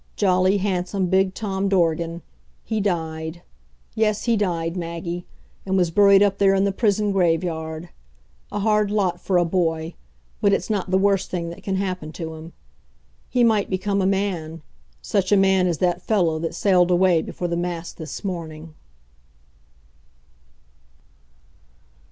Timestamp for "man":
14.07-14.63, 15.37-15.67